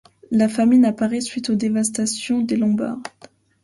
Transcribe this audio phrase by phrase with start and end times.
[0.31, 3.03] La famine apparaît suite aux dévastations des Lombards.